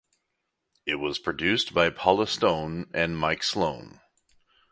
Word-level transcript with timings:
It 0.87 0.95
was 0.95 1.19
produced 1.19 1.75
by 1.75 1.91
Paula 1.91 2.25
Stone 2.25 2.89
and 2.91 3.15
Mike 3.15 3.43
Sloan. 3.43 4.01